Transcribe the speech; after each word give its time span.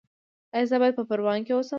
ایا 0.55 0.65
زه 0.69 0.75
باید 0.81 0.97
په 0.97 1.03
پروان 1.09 1.39
کې 1.45 1.53
اوسم؟ 1.55 1.69